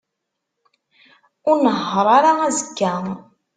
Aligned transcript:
Ur 1.49 1.57
nnehheṛ 1.59 2.07
ara 2.17 2.31
azekka. 2.47 2.93